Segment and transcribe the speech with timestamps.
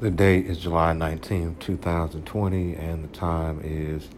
[0.00, 4.08] The date is July 19th, 2020, and the time is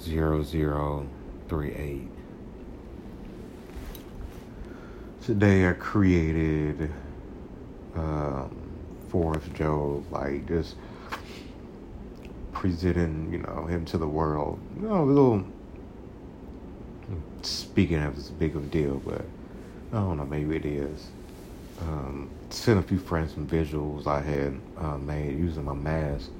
[0.00, 2.08] 0038.
[5.24, 6.90] Today I created
[7.94, 8.56] um,
[9.08, 10.74] Forrest Job, like just
[12.52, 14.58] presenting, you know, him to the world.
[14.74, 15.44] You know, a little
[17.42, 19.24] speaking of it's big of a deal, but
[19.92, 21.06] I don't know, maybe it is.
[21.86, 26.30] Um, sent a few friends some visuals I had uh, made using my mask.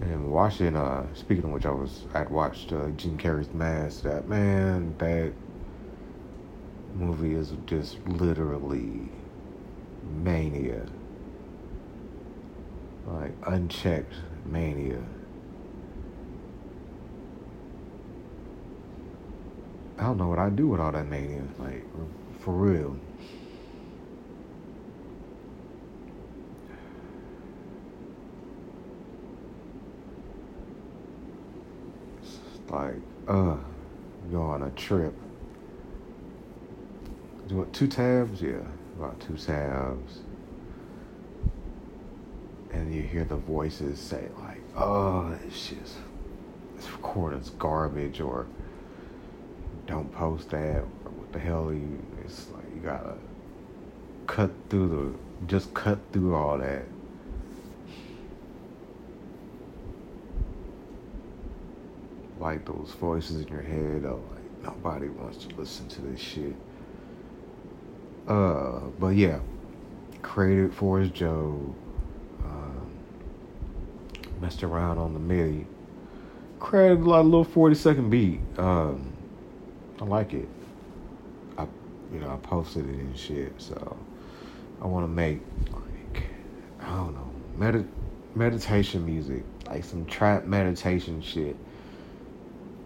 [0.00, 4.02] And watching, uh, speaking of which, I was, I'd watched uh, Jim Carrey's Mask.
[4.02, 5.32] That man, that
[6.94, 9.08] movie is just literally
[10.22, 10.86] mania.
[13.06, 14.14] Like unchecked
[14.44, 15.02] mania.
[19.98, 21.42] I don't know what I do with all that mania.
[21.58, 21.84] Like
[22.40, 22.96] for real.
[32.18, 32.96] It's like,
[33.28, 33.56] uh,
[34.30, 35.14] go on a trip.
[37.48, 38.42] Do it two tabs?
[38.42, 38.62] Yeah,
[38.98, 40.20] about two tabs.
[42.72, 45.94] And you hear the voices say like, oh, it's just,
[46.74, 48.46] this recording's garbage or
[49.86, 50.78] don't post that.
[50.78, 52.02] Or what the hell you?
[52.24, 53.14] It's like you gotta
[54.26, 56.84] cut through the, just cut through all that.
[62.46, 66.54] Like those voices in your head of like nobody wants to listen to this shit.
[68.28, 69.40] Uh, but yeah,
[70.22, 71.74] created Forrest Job.
[72.44, 72.90] Um,
[74.40, 75.66] messed around on the MIDI.
[76.60, 78.38] Created a little forty second beat.
[78.58, 79.12] Um,
[80.00, 80.48] I like it.
[81.58, 81.66] I,
[82.12, 83.54] you know, I posted it and shit.
[83.58, 83.96] So
[84.80, 85.40] I want to make
[85.72, 86.28] like
[86.78, 87.88] I don't know, med-
[88.36, 91.56] meditation music, like some trap meditation shit,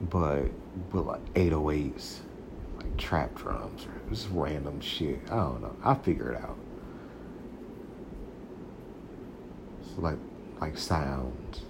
[0.01, 0.45] but
[0.93, 2.19] with like 808s,
[2.77, 5.21] like trap drums or just random shit.
[5.27, 5.77] I don't know.
[5.85, 6.57] I figure it out.
[9.83, 10.19] It's like
[10.61, 11.63] like sounds.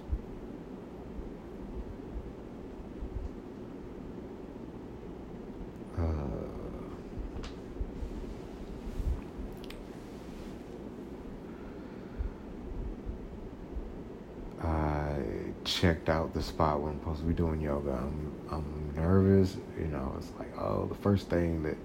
[5.97, 6.03] Uh,
[14.63, 15.19] I
[15.73, 17.91] checked out the spot where I'm supposed to be doing yoga.
[17.91, 20.13] I'm I'm nervous, you know.
[20.17, 21.77] It's like oh, the first thing that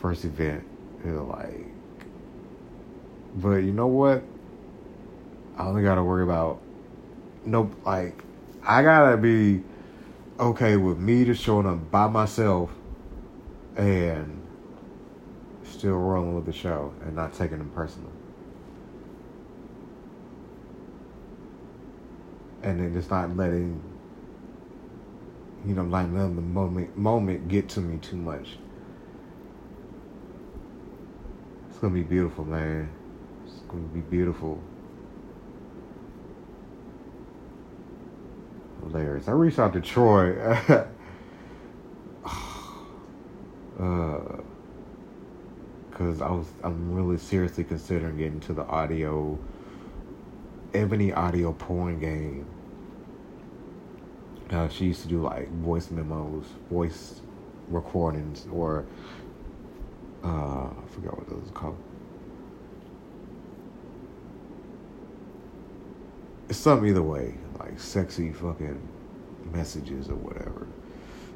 [0.00, 0.64] first event
[1.04, 1.66] is like,
[3.36, 4.22] but you know what?
[5.56, 6.60] I only got to worry about
[7.44, 8.22] no like
[8.62, 9.62] I gotta be
[10.40, 12.70] okay with me just showing up by myself
[13.76, 14.42] and
[15.64, 18.10] still rolling with the show and not taking them personal.
[22.64, 23.80] And then just not letting
[25.66, 28.58] you know, like letting the moment moment get to me too much.
[31.68, 32.88] It's gonna be beautiful, man.
[33.46, 34.60] It's gonna be beautiful.
[38.82, 39.28] Hilarious.
[39.28, 40.38] I reached out to Troy.
[43.80, 44.20] uh,
[45.90, 49.38] cause I was I'm really seriously considering getting to the audio
[50.74, 52.46] Ebony audio porn game.
[54.70, 57.20] She used to do like voice memos, voice
[57.68, 58.84] recordings, or
[60.22, 61.76] uh, I forgot what those are called.
[66.48, 68.80] It's something either way, like sexy fucking
[69.52, 70.66] messages or whatever.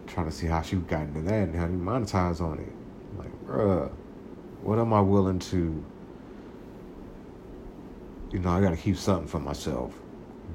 [0.06, 2.72] Trying to see how she got into that and how to monetize on it.
[3.18, 3.90] Like, bruh,
[4.62, 5.84] what am I willing to?
[8.30, 9.94] You know, I got to keep something for myself,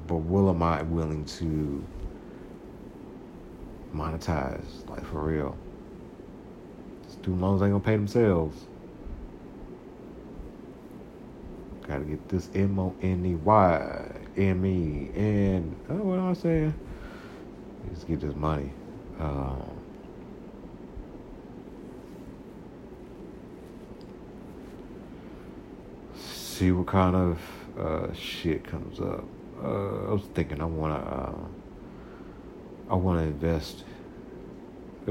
[0.06, 1.84] but what am I willing to
[3.94, 4.88] monetize?
[4.88, 5.56] Like for real.
[7.08, 8.66] Student loans ain't gonna pay themselves.
[11.86, 16.32] Gotta get this M O N E Y M E and oh, what am I
[16.32, 16.74] saying?
[17.92, 18.70] Just get this money.
[19.20, 19.62] Um,
[26.16, 27.40] see what kind of
[27.78, 29.24] uh, shit comes up.
[29.62, 31.63] Uh, I was thinking I wanna uh,
[32.88, 33.84] I wanna invest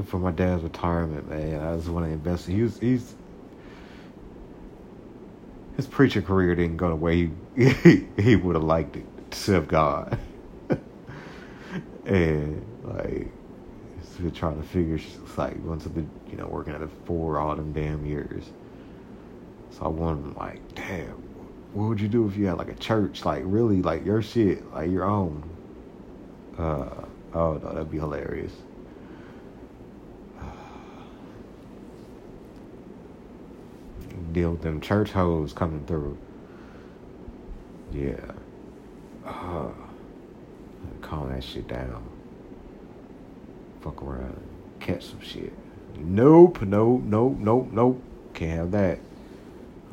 [0.06, 1.60] for my dad's retirement, man.
[1.60, 2.46] I just wanna invest.
[2.46, 3.14] He's he's
[5.76, 9.38] his preacher career didn't go the way he he, he would have liked it to
[9.38, 10.18] serve God.
[12.06, 13.28] and like
[14.02, 14.98] still trying to figure
[15.36, 18.44] like going to the you know working at it for all them damn years.
[19.70, 21.10] So I wanted like, damn,
[21.72, 24.72] what would you do if you had like a church, like really like your shit,
[24.72, 25.42] like your own?
[26.56, 28.52] Uh, oh no, that'd be hilarious.
[34.32, 36.16] Deal with them church hoes coming through.
[37.92, 38.32] Yeah.
[39.24, 39.68] Uh,
[41.02, 42.08] calm that shit down.
[43.80, 44.40] Fuck around,
[44.80, 45.52] catch some shit.
[45.96, 48.02] Nope, nope, nope, nope, nope.
[48.32, 48.98] Can't have that.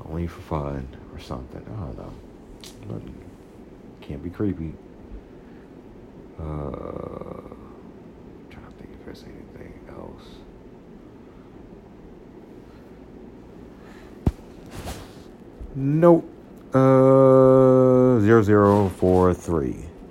[0.05, 1.61] Only for fun or something.
[1.61, 2.13] I don't know.
[4.01, 4.73] Can't be creepy.
[6.41, 7.53] Uh,
[8.49, 10.23] trying to think if there's anything else.
[15.75, 16.27] Nope.
[16.73, 19.90] Uh, zero zero four three.